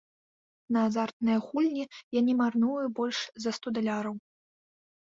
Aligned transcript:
На 0.77 0.85
азартныя 0.89 1.43
гульні 1.49 1.85
я 2.17 2.25
не 2.31 2.35
марную 2.43 2.81
больш 3.03 3.17
за 3.47 3.59
сто 3.61 3.67
даляраў. 3.79 4.15